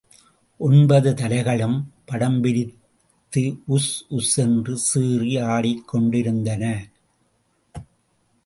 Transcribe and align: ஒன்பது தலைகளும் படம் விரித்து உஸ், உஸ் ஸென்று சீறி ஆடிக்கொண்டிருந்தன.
ஒன்பது 0.59 1.11
தலைகளும் 1.11 1.75
படம் 2.05 2.39
விரித்து 2.39 3.43
உஸ், 3.67 3.91
உஸ் 4.09 4.31
ஸென்று 4.35 4.73
சீறி 4.87 5.35
ஆடிக்கொண்டிருந்தன. 5.37 6.63